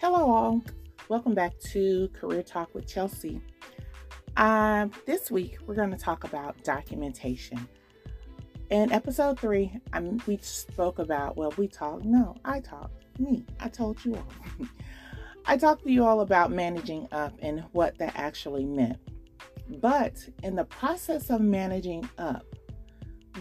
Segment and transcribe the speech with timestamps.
[0.00, 0.62] Hello, all.
[1.10, 3.38] Welcome back to Career Talk with Chelsea.
[4.34, 7.68] Uh, this week, we're going to talk about documentation.
[8.70, 13.68] In episode three, I we spoke about, well, we talked, no, I talked, me, I
[13.68, 14.32] told you all.
[15.44, 18.96] I talked to you all about managing up and what that actually meant.
[19.82, 22.46] But in the process of managing up,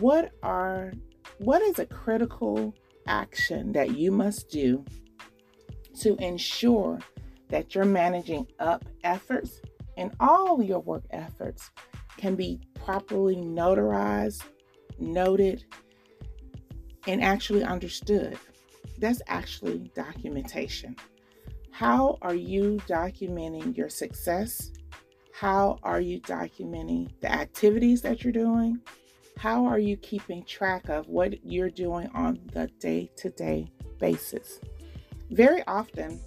[0.02, 0.92] what are
[1.38, 2.76] what is a critical
[3.08, 4.84] action that you must do
[6.02, 7.00] to ensure
[7.50, 9.62] that you're managing up efforts
[9.98, 11.72] and all your work efforts
[12.18, 14.44] can be properly notarized,
[15.00, 15.66] noted,
[17.08, 18.38] and actually understood.
[18.98, 20.96] That's actually documentation.
[21.72, 24.72] How are you documenting your success?
[25.34, 28.80] How are you documenting the activities that you're doing?
[29.38, 34.60] How are you keeping track of what you're doing on the day to day basis?
[35.32, 36.20] Very often,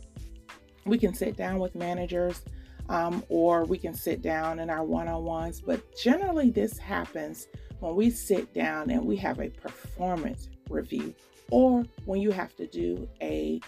[0.85, 2.43] we can sit down with managers
[2.89, 7.47] um, or we can sit down in our one on ones, but generally, this happens
[7.81, 11.15] when we sit down and we have a performance review
[11.51, 13.61] or when you have to do a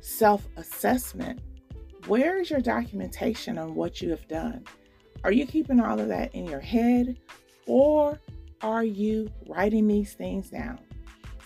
[0.00, 1.40] self assessment.
[2.06, 4.64] Where is your documentation on what you have done?
[5.24, 7.18] Are you keeping all of that in your head
[7.66, 8.18] or
[8.62, 10.78] are you writing these things down?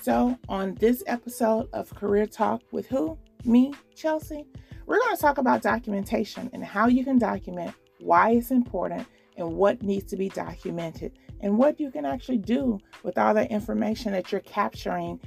[0.00, 3.18] So, on this episode of Career Talk with who?
[3.44, 4.46] Me, Chelsea.
[4.86, 9.06] We're going to talk about documentation and how you can document why it's important
[9.36, 13.50] and what needs to be documented and what you can actually do with all that
[13.50, 15.20] information that you're capturing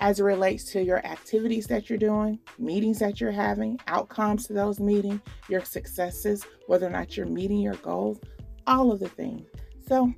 [0.00, 4.52] as it relates to your activities that you're doing, meetings that you're having, outcomes to
[4.52, 8.18] those meetings, your successes, whether or not you're meeting your goals,
[8.66, 9.46] all of the things.
[9.86, 10.12] So,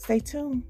[0.00, 0.62] Stay tuned.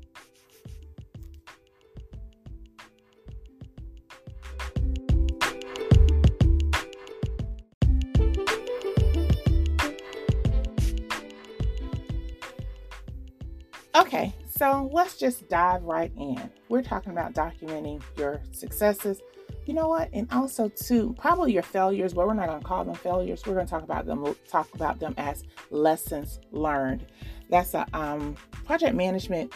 [14.60, 16.50] So let's just dive right in.
[16.68, 19.22] We're talking about documenting your successes.
[19.64, 20.10] You know what?
[20.12, 23.42] And also too, probably your failures, but we're not to call them failures.
[23.46, 27.06] We're to talk about them talk about them as lessons learned.
[27.48, 29.54] That's a um, project management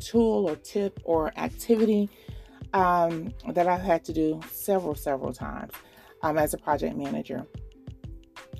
[0.00, 2.08] tool or tip or activity
[2.72, 5.72] um, that I've had to do several, several times
[6.22, 7.44] um, as a project manager.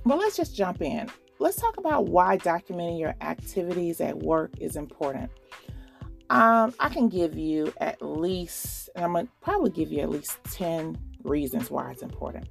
[0.05, 1.09] But let's just jump in.
[1.39, 5.31] Let's talk about why documenting your activities at work is important.
[6.31, 10.39] Um, I can give you at least, and I'm to probably give you at least
[10.45, 12.49] 10 reasons why it's important.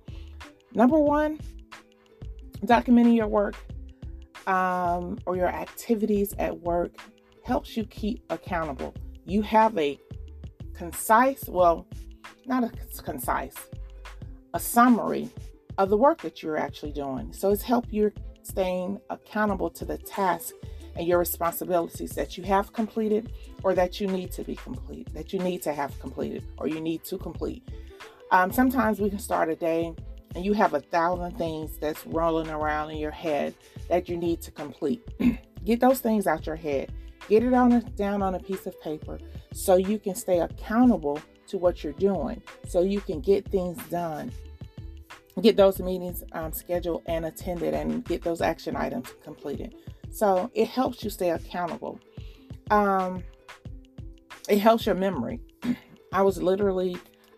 [0.74, 1.40] Number one,
[2.66, 3.56] documenting your work
[4.48, 6.92] um, or your activities at work
[7.44, 8.94] helps you keep accountable.
[9.26, 10.00] You have a
[10.74, 11.88] concise, well,
[12.46, 13.56] not a concise,
[14.54, 15.30] a summary
[15.78, 17.34] of the work that you're actually doing.
[17.34, 18.12] So it's help you
[18.44, 20.54] staying accountable to the task
[20.96, 23.34] and your responsibilities that you have completed
[23.64, 26.80] or that you need to be complete, that you need to have completed or you
[26.80, 27.68] need to complete.
[28.32, 29.94] Um, sometimes we can start a day
[30.36, 33.54] and you have a thousand things that's rolling around in your head
[33.90, 35.02] that you need to complete.
[35.66, 36.92] Get those things out your head.
[37.30, 39.20] Get it on a, down on a piece of paper
[39.54, 44.32] so you can stay accountable to what you're doing, so you can get things done.
[45.42, 49.76] Get those meetings um, scheduled and attended, and get those action items completed.
[50.14, 52.00] So it helps you stay accountable.
[52.70, 53.24] Um,
[54.48, 55.42] it helps your memory.
[56.14, 56.98] I was literally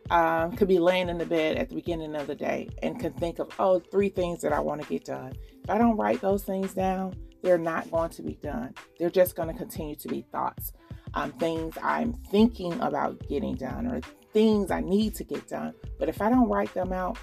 [0.10, 3.14] um, could be laying in the bed at the beginning of the day and can
[3.14, 5.34] think of, oh, three things that I want to get done.
[5.64, 8.76] If I don't write those things down, they're not going to be done.
[9.00, 10.74] They're just going to continue to be thoughts,
[11.14, 14.02] um, things I'm thinking about getting done or
[14.34, 15.74] things I need to get done.
[15.98, 17.18] But if I don't write them out,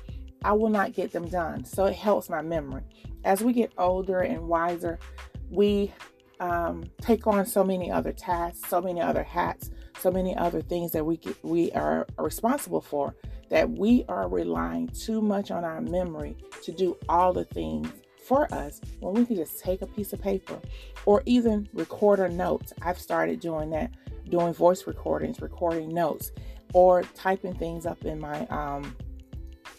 [0.44, 1.64] I will not get them done.
[1.64, 2.82] So it helps my memory.
[3.24, 4.98] As we get older and wiser,
[5.52, 5.92] we
[6.40, 9.70] um, take on so many other tasks, so many other hats
[10.02, 13.14] so many other things that we get, we are responsible for
[13.48, 17.88] that we are relying too much on our memory to do all the things
[18.26, 20.58] for us when we can just take a piece of paper
[21.06, 22.72] or even record a note.
[22.82, 23.92] I've started doing that,
[24.28, 26.32] doing voice recordings, recording notes,
[26.72, 28.96] or typing things up in my um,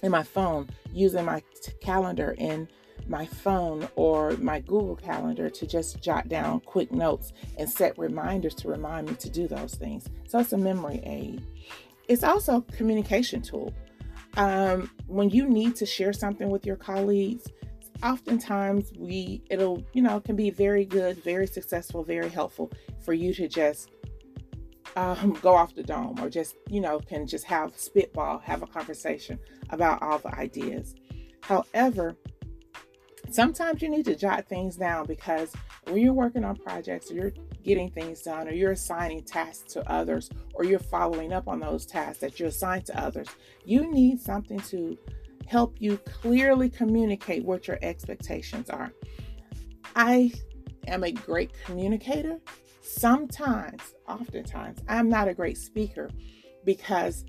[0.03, 1.41] in my phone, using my
[1.81, 2.67] calendar in
[3.07, 8.53] my phone or my Google Calendar to just jot down quick notes and set reminders
[8.55, 10.07] to remind me to do those things.
[10.27, 11.45] So it's a memory aid.
[12.07, 13.73] It's also a communication tool.
[14.35, 17.47] Um, when you need to share something with your colleagues,
[18.03, 22.71] oftentimes we it'll you know can be very good, very successful, very helpful
[23.03, 23.89] for you to just
[24.95, 28.67] um, go off the dome or just you know can just have spitball, have a
[28.67, 30.95] conversation about all the ideas.
[31.41, 32.15] However,
[33.29, 35.53] sometimes you need to jot things down because
[35.85, 39.91] when you're working on projects or you're getting things done or you're assigning tasks to
[39.91, 43.27] others or you're following up on those tasks that you assigned to others,
[43.65, 44.97] you need something to
[45.47, 48.91] help you clearly communicate what your expectations are.
[49.95, 50.31] I
[50.87, 52.39] am a great communicator.
[52.95, 56.09] Sometimes, oftentimes, I'm not a great speaker
[56.63, 57.25] because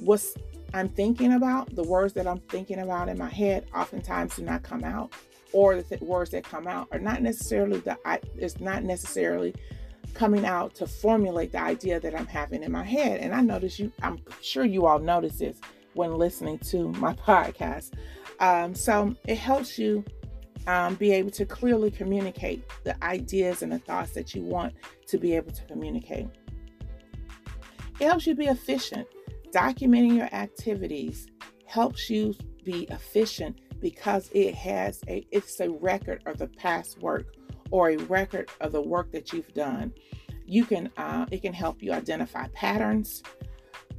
[0.00, 0.34] what's
[0.74, 4.62] I'm thinking about, the words that I'm thinking about in my head, oftentimes do not
[4.62, 5.12] come out,
[5.52, 7.96] or the th- words that come out are not necessarily the.
[8.04, 9.54] I, it's not necessarily
[10.12, 13.20] coming out to formulate the idea that I'm having in my head.
[13.20, 13.92] And I notice you.
[14.02, 15.60] I'm sure you all notice this
[15.94, 17.92] when listening to my podcast.
[18.40, 20.04] Um, so it helps you
[20.66, 24.74] um, be able to clearly communicate the ideas and the thoughts that you want
[25.06, 26.28] to be able to communicate.
[28.00, 29.06] It helps you be efficient.
[29.50, 31.28] Documenting your activities
[31.66, 32.34] helps you
[32.64, 37.34] be efficient because it has a it's a record of the past work
[37.70, 39.92] or a record of the work that you've done.
[40.46, 43.22] You can uh, it can help you identify patterns.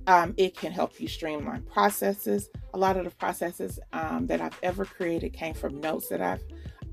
[0.07, 2.49] Um, it can help you streamline processes.
[2.77, 6.43] A lot of the processes um, that I've ever created came from notes that I've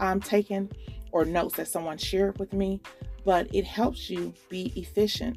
[0.01, 0.71] um, taken
[1.13, 2.81] or notes that someone shared with me,
[3.27, 5.37] but it helps you be efficient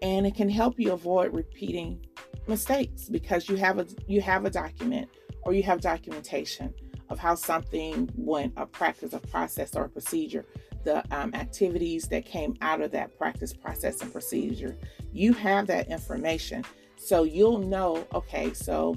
[0.00, 2.06] and it can help you avoid repeating
[2.46, 5.08] mistakes because you have a you have a document
[5.42, 6.72] or you have documentation
[7.08, 10.46] of how something went a practice a process or a procedure
[10.84, 14.78] the um, activities that came out of that practice process and procedure.
[15.12, 16.64] You have that information.
[16.96, 18.96] So you'll know okay so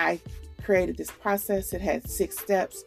[0.00, 0.20] i
[0.64, 2.84] created this process it had six steps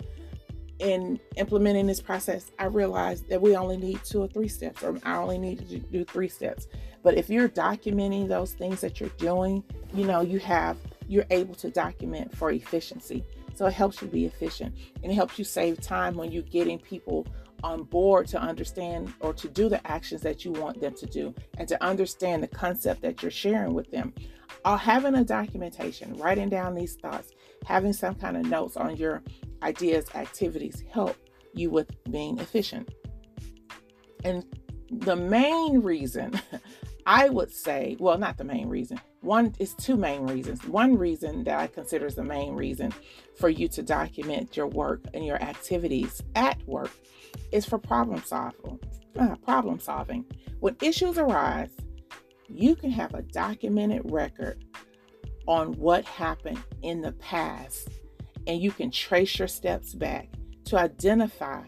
[0.79, 4.99] in implementing this process, I realized that we only need two or three steps, or
[5.03, 6.67] I only need to do three steps.
[7.03, 9.63] But if you're documenting those things that you're doing,
[9.93, 10.77] you know, you have,
[11.07, 13.23] you're able to document for efficiency.
[13.55, 16.79] So it helps you be efficient and it helps you save time when you're getting
[16.79, 17.27] people
[17.63, 21.33] on board to understand or to do the actions that you want them to do
[21.57, 24.13] and to understand the concept that you're sharing with them.
[24.65, 27.31] Uh, having a documentation, writing down these thoughts,
[27.65, 29.21] having some kind of notes on your
[29.61, 31.15] ideas, activities help
[31.53, 32.89] you with being efficient.
[34.23, 34.45] And
[34.89, 36.39] the main reason
[37.05, 38.99] I would say, well, not the main reason.
[39.21, 40.65] One is two main reasons.
[40.65, 42.93] One reason that I consider is the main reason
[43.35, 46.91] for you to document your work and your activities at work
[47.51, 48.79] is for problem solving.
[49.19, 50.25] Uh, problem solving.
[50.59, 51.71] When issues arise,
[52.53, 54.63] you can have a documented record
[55.47, 57.89] on what happened in the past
[58.47, 60.29] and you can trace your steps back
[60.65, 61.61] to identify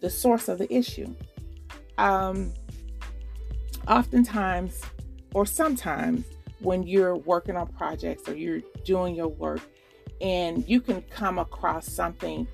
[0.00, 1.14] the source of the issue.
[1.96, 2.52] Um,
[3.86, 4.80] oftentimes,
[5.34, 6.24] or sometimes,
[6.60, 9.60] when you're working on projects or you're doing your work,
[10.20, 12.46] and you can come across something,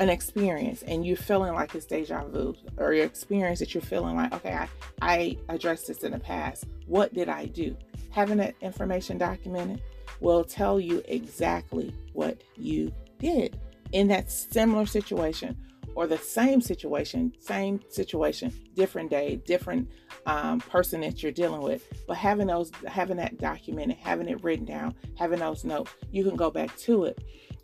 [0.00, 4.16] an experience, and you're feeling like it's deja vu, or your experience that you're feeling
[4.16, 4.68] like, okay, I,
[5.00, 6.64] I addressed this in the past.
[6.86, 7.76] What did I do?
[8.10, 9.82] Having that information documented
[10.20, 13.58] will tell you exactly what you did
[13.92, 15.56] in that similar situation
[15.94, 19.88] or the same situation, same situation, different day, different
[20.26, 21.86] um, person that you're dealing with.
[22.06, 26.36] But having those, having that documented, having it written down, having those notes, you can
[26.36, 27.22] go back to it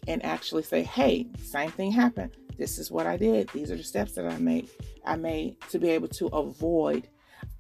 [0.08, 2.36] and actually say, "Hey, same thing happened.
[2.56, 3.48] This is what I did.
[3.50, 4.68] These are the steps that I made.
[5.04, 7.08] I made to be able to avoid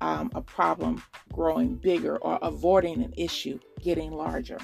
[0.00, 4.58] um, a problem growing bigger or avoiding an issue getting larger."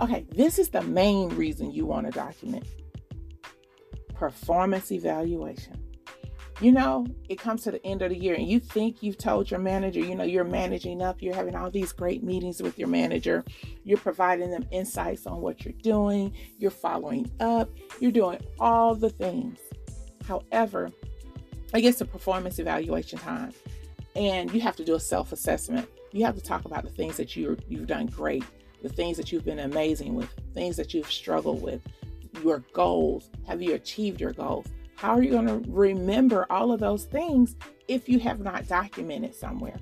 [0.00, 2.66] Okay, this is the main reason you want to document
[4.20, 5.82] performance evaluation.
[6.60, 9.50] You know, it comes to the end of the year and you think you've told
[9.50, 12.88] your manager, you know, you're managing up, you're having all these great meetings with your
[12.88, 13.44] manager,
[13.84, 19.08] you're providing them insights on what you're doing, you're following up, you're doing all the
[19.08, 19.58] things.
[20.28, 20.90] However,
[21.72, 23.52] I guess the performance evaluation time
[24.14, 25.88] and you have to do a self assessment.
[26.12, 28.44] You have to talk about the things that you you've done great
[28.82, 31.82] the things that you've been amazing with, things that you've struggled with,
[32.42, 33.30] your goals.
[33.46, 34.66] Have you achieved your goals?
[35.00, 37.56] How are you going to remember all of those things
[37.88, 39.78] if you have not documented somewhere?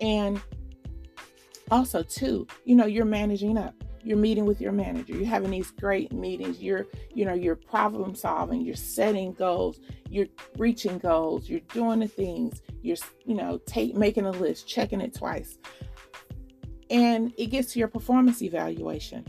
[0.00, 0.40] And
[1.70, 3.74] also, too, you know, you're managing up.
[4.04, 5.14] You're meeting with your manager.
[5.14, 6.60] You're having these great meetings.
[6.60, 8.60] You're, you know, you're problem solving.
[8.60, 9.80] You're setting goals.
[10.08, 10.26] You're
[10.58, 11.48] reaching goals.
[11.48, 12.62] You're doing the things.
[12.82, 15.58] You're, you know, take making a list, checking it twice
[16.92, 19.26] and it gets to your performance evaluation.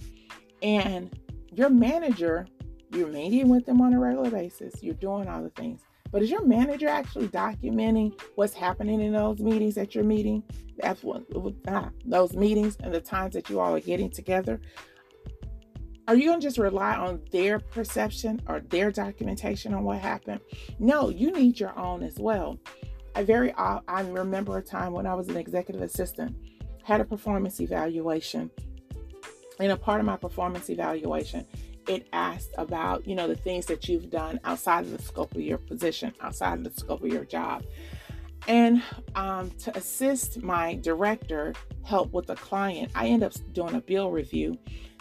[0.62, 1.18] And
[1.52, 2.46] your manager,
[2.94, 5.82] you're meeting with them on a regular basis, you're doing all the things.
[6.12, 10.44] But is your manager actually documenting what's happening in those meetings that you're meeting?
[10.78, 11.24] That's what
[11.68, 14.62] ah, those meetings and the times that you all are getting together.
[16.08, 20.42] Are you going to just rely on their perception or their documentation on what happened?
[20.78, 22.60] No, you need your own as well.
[23.16, 26.36] I very I remember a time when I was an executive assistant,
[26.84, 28.52] had a performance evaluation.
[29.60, 31.46] And a part of my performance evaluation,
[31.88, 35.42] it asked about, you know, the things that you've done outside of the scope of
[35.42, 37.64] your position, outside of the scope of your job.
[38.48, 38.82] And
[39.16, 44.12] um, to assist my director help with the client, I end up doing a bill
[44.12, 44.58] review.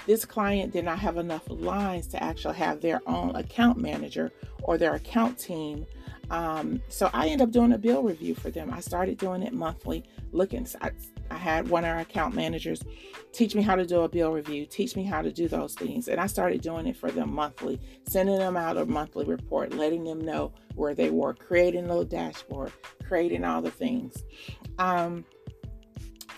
[0.07, 4.79] This client did not have enough lines to actually have their own account manager or
[4.79, 5.87] their account team.
[6.31, 8.73] Um, so I end up doing a bill review for them.
[8.73, 10.67] I started doing it monthly, looking.
[10.81, 10.91] I,
[11.33, 12.83] I had one of our account managers
[13.33, 16.09] teach me how to do a bill review, teach me how to do those things.
[16.09, 20.05] And I started doing it for them monthly, sending them out a monthly report, letting
[20.05, 22.73] them know where they were, creating a little dashboard,
[23.09, 24.23] creating all the things.
[24.79, 25.25] Um,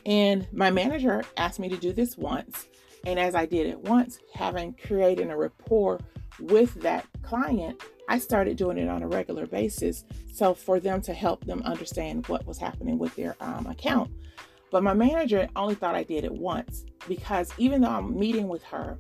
[0.06, 2.68] and my manager asked me to do this once.
[3.06, 6.00] And as I did it once, having created a rapport
[6.38, 10.04] with that client, I started doing it on a regular basis.
[10.32, 14.10] So for them to help them understand what was happening with their um, account.
[14.74, 18.64] But my manager only thought I did it once because even though I'm meeting with
[18.64, 18.98] her,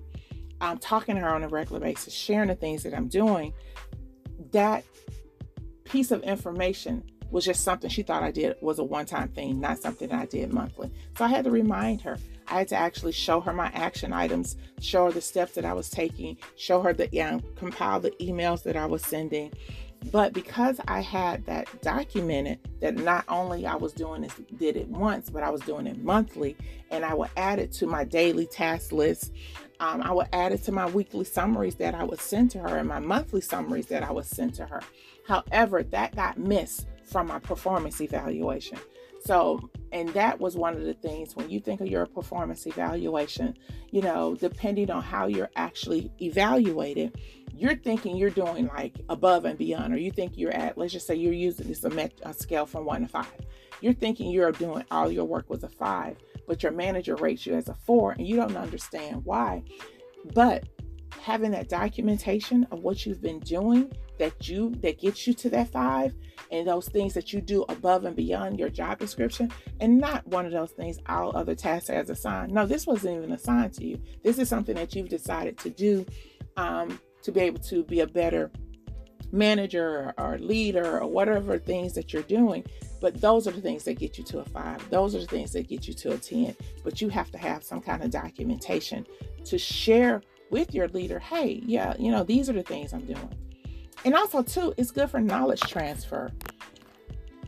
[0.60, 3.52] I'm talking to her on a regular basis, sharing the things that I'm doing,
[4.52, 4.84] that
[5.82, 7.02] piece of information
[7.32, 10.26] was just something she thought I did was a one time thing, not something I
[10.26, 10.92] did monthly.
[11.18, 12.18] So I had to remind her.
[12.46, 15.72] I had to actually show her my action items, show her the steps that I
[15.72, 19.52] was taking, show her the yeah, compile the emails that I was sending,
[20.10, 24.88] but because I had that documented, that not only I was doing this, did it
[24.88, 26.56] once, but I was doing it monthly,
[26.90, 29.32] and I would add it to my daily task list.
[29.80, 32.78] Um, I would add it to my weekly summaries that I would send to her
[32.78, 34.80] and my monthly summaries that I would send to her.
[35.26, 38.78] However, that got missed from my performance evaluation.
[39.24, 43.56] So, and that was one of the things when you think of your performance evaluation,
[43.92, 47.16] you know, depending on how you're actually evaluated,
[47.54, 51.06] you're thinking you're doing like above and beyond, or you think you're at, let's just
[51.06, 53.26] say you're using this a, met, a scale from one to five.
[53.80, 56.16] You're thinking you're doing all your work was a five,
[56.48, 59.62] but your manager rates you as a four, and you don't understand why.
[60.34, 60.68] But
[61.22, 65.70] having that documentation of what you've been doing that you that gets you to that
[65.70, 66.14] five
[66.50, 70.46] and those things that you do above and beyond your job description and not one
[70.46, 74.00] of those things all other tasks as assigned no this wasn't even assigned to you
[74.22, 76.06] this is something that you've decided to do
[76.56, 78.50] um, to be able to be a better
[79.34, 82.64] manager or, leader or whatever things that you're doing.
[83.00, 84.88] But those are the things that get you to a five.
[84.88, 86.56] Those are the things that get you to a 10.
[86.82, 89.06] But you have to have some kind of documentation
[89.44, 93.34] to share with your leader hey, yeah, you know, these are the things I'm doing.
[94.04, 96.30] And also, too, it's good for knowledge transfer.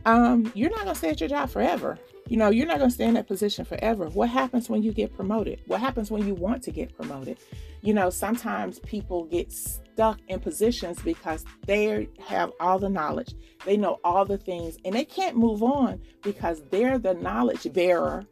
[0.05, 1.99] Um, you're not to stay at your job forever.
[2.27, 4.07] You know, you're not to stay in that position forever.
[4.09, 5.61] What happens when you get promoted?
[5.67, 7.37] What happens when you want to get promoted?
[7.81, 13.33] You know, sometimes people get stuck in positions because they have all the knowledge,
[13.65, 18.25] they know all the things, and they can't move on because they're the knowledge bearer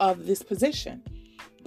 [0.00, 1.02] of this position.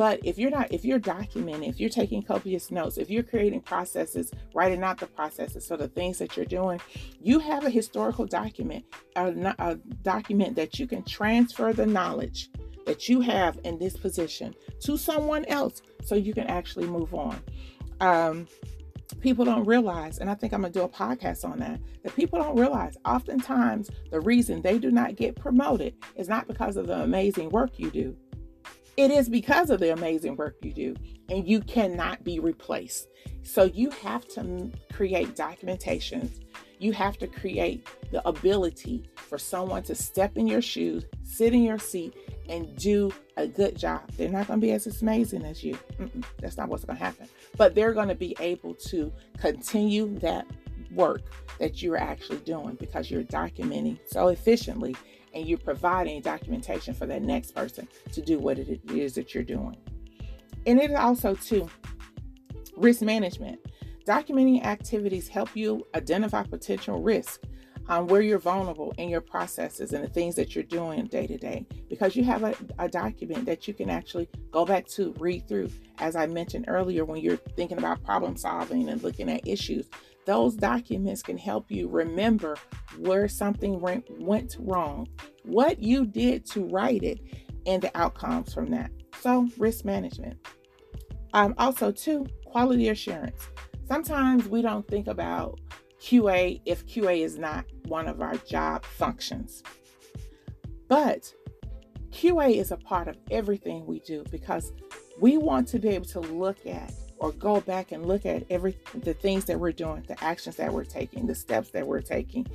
[0.01, 3.61] But if you're not, if you're documenting, if you're taking copious notes, if you're creating
[3.61, 6.81] processes, writing out the processes, so the things that you're doing,
[7.21, 8.83] you have a historical document,
[9.15, 9.27] a,
[9.59, 12.49] a document that you can transfer the knowledge
[12.87, 17.39] that you have in this position to someone else so you can actually move on.
[17.99, 18.47] Um,
[19.19, 22.15] people don't realize, and I think I'm going to do a podcast on that, that
[22.15, 26.87] people don't realize oftentimes the reason they do not get promoted is not because of
[26.87, 28.17] the amazing work you do.
[28.97, 30.95] It is because of the amazing work you do,
[31.29, 33.07] and you cannot be replaced.
[33.43, 36.41] So you have to create documentations.
[36.79, 41.63] You have to create the ability for someone to step in your shoes, sit in
[41.63, 42.15] your seat,
[42.49, 44.11] and do a good job.
[44.17, 45.77] They're not going to be as amazing as you.
[45.99, 47.27] Mm-mm, that's not what's going to happen.
[47.55, 50.45] But they're going to be able to continue that
[50.91, 51.21] work
[51.59, 54.95] that you're actually doing because you're documenting so efficiently
[55.33, 59.43] and you're providing documentation for that next person to do what it is that you're
[59.43, 59.77] doing.
[60.65, 61.69] And it also too
[62.75, 63.59] risk management.
[64.05, 67.41] Documenting activities help you identify potential risk
[67.87, 71.37] um, where you're vulnerable in your processes and the things that you're doing day to
[71.37, 75.47] day because you have a, a document that you can actually go back to read
[75.47, 75.69] through
[75.99, 79.89] as i mentioned earlier when you're thinking about problem solving and looking at issues
[80.25, 82.57] those documents can help you remember
[82.97, 85.07] where something went wrong,
[85.43, 87.19] what you did to right it,
[87.65, 88.91] and the outcomes from that.
[89.21, 90.37] So, risk management.
[91.33, 93.47] Um, also, two, quality assurance.
[93.87, 95.59] Sometimes we don't think about
[96.01, 99.63] QA if QA is not one of our job functions.
[100.87, 101.33] But
[102.09, 104.73] QA is a part of everything we do because
[105.19, 108.75] we want to be able to look at or go back and look at every
[108.95, 112.47] the things that we're doing, the actions that we're taking, the steps that we're taking,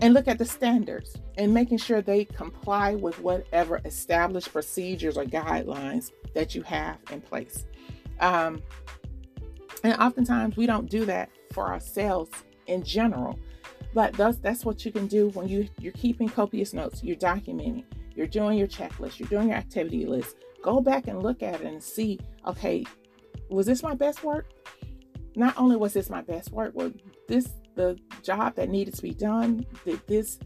[0.00, 5.24] and look at the standards and making sure they comply with whatever established procedures or
[5.24, 7.66] guidelines that you have in place.
[8.20, 8.62] Um,
[9.84, 12.30] and oftentimes we don't do that for ourselves
[12.66, 13.38] in general.
[13.92, 17.84] But that's that's what you can do when you you're keeping copious notes, you're documenting,
[18.14, 20.36] you're doing your checklist, you're doing your activity list.
[20.62, 22.84] Go back and look at it and see, okay,
[23.50, 24.50] was this my best work?
[25.36, 26.92] Not only was this my best work, was
[27.28, 29.64] this the job that needed to be done?
[29.84, 30.38] Did this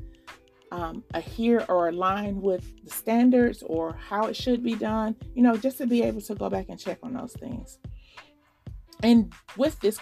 [0.71, 5.17] um, adhere or align with the standards or how it should be done?
[5.35, 7.79] You know, just to be able to go back and check on those things.
[9.03, 9.99] And with this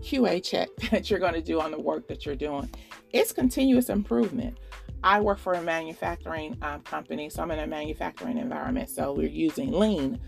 [0.00, 2.70] QA check that you're going to do on the work that you're doing,
[3.12, 4.58] it's continuous improvement.
[5.04, 8.88] I work for a manufacturing um, company, so I'm in a manufacturing environment.
[8.88, 10.20] So we're using lean.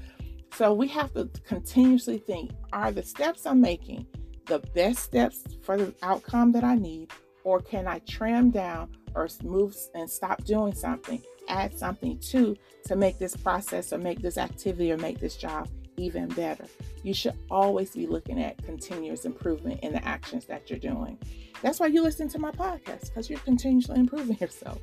[0.56, 4.06] So we have to continuously think are the steps I'm making
[4.46, 7.11] the best steps for the outcome that I need,
[7.44, 12.56] or can I trim down or move and stop doing something, add something to
[12.87, 16.66] to make this process or make this activity or make this job even better.
[17.02, 21.18] You should always be looking at continuous improvement in the actions that you're doing.
[21.62, 24.80] That's why you listen to my podcast because you're continuously improving yourself.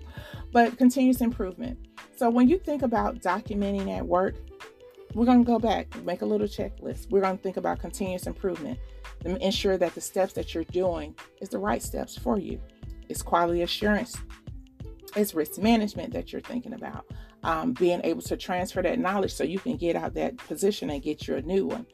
[0.51, 1.77] But continuous improvement.
[2.15, 4.35] So when you think about documenting at work,
[5.13, 7.09] we're going to go back, make a little checklist.
[7.09, 8.79] We're going to think about continuous improvement
[9.23, 12.61] to ensure that the steps that you're doing is the right steps for you.
[13.09, 14.15] It's quality assurance.
[15.15, 17.05] It's risk management that you're thinking about
[17.43, 21.01] um, being able to transfer that knowledge so you can get out that position and
[21.01, 21.85] get you a new one.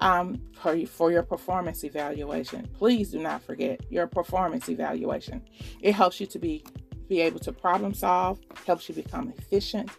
[0.00, 5.42] Um, for, for your performance evaluation, please do not forget your performance evaluation.
[5.80, 6.64] It helps you to be
[7.08, 9.90] be able to problem solve, helps you become efficient.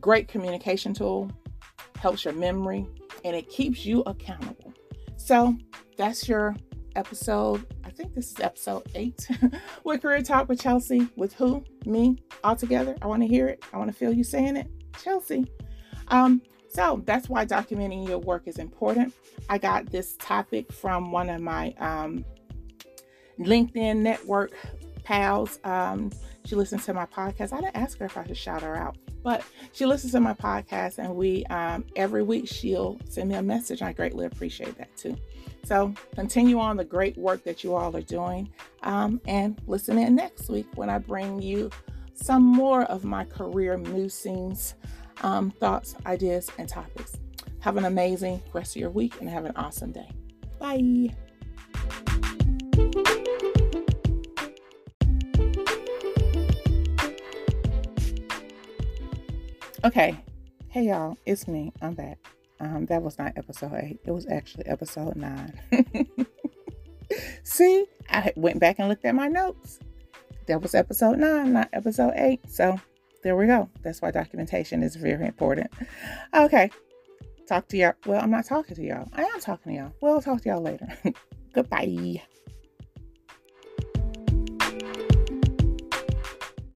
[0.00, 1.30] Great communication tool,
[2.04, 2.86] helps your memory,
[3.24, 4.74] and it keeps you accountable.
[5.16, 5.56] So
[5.96, 6.54] that's your
[6.96, 7.64] episode.
[7.82, 9.26] I think this is episode eight
[9.84, 11.08] with Career Talk with Chelsea.
[11.16, 11.64] With who?
[11.86, 12.94] Me, all together.
[13.00, 13.64] I want to hear it.
[13.72, 14.70] I want to feel you saying it.
[15.02, 15.46] Chelsea.
[16.08, 19.14] Um, so that's why documenting your work is important.
[19.48, 22.22] I got this topic from one of my um,
[23.40, 24.52] LinkedIn network
[25.04, 25.60] pals.
[25.64, 26.10] Um,
[26.44, 27.52] she listens to my podcast.
[27.52, 30.34] I didn't ask her if I should shout her out, but she listens to my
[30.34, 33.82] podcast, and we um, every week she'll send me a message.
[33.82, 35.16] I greatly appreciate that too.
[35.64, 38.50] So continue on the great work that you all are doing.
[38.82, 41.70] Um, and listen in next week when I bring you
[42.14, 44.74] some more of my career musings,
[45.22, 47.16] um, thoughts, ideas, and topics.
[47.60, 50.10] Have an amazing rest of your week and have an awesome day.
[50.58, 51.14] Bye.
[59.84, 60.16] Okay.
[60.68, 61.18] Hey, y'all.
[61.26, 61.70] It's me.
[61.82, 62.16] I'm back.
[62.58, 64.00] Um, that was not episode eight.
[64.06, 65.60] It was actually episode nine.
[67.44, 69.80] See, I went back and looked at my notes.
[70.46, 72.40] That was episode nine, not episode eight.
[72.48, 72.80] So
[73.22, 73.68] there we go.
[73.82, 75.70] That's why documentation is very important.
[76.32, 76.70] Okay.
[77.46, 77.92] Talk to y'all.
[78.06, 79.10] Well, I'm not talking to y'all.
[79.12, 79.92] I am talking to y'all.
[80.00, 80.88] We'll talk to y'all later.
[81.52, 82.22] Goodbye.